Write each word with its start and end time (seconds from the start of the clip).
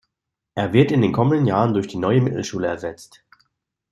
Er 0.55 0.73
wird 0.73 0.91
in 0.91 1.03
den 1.03 1.11
kommenden 1.11 1.45
Jahren 1.45 1.75
durch 1.75 1.87
die 1.87 1.99
Neue 1.99 2.21
Mittelschule 2.21 2.65
ersetzt. 2.67 3.23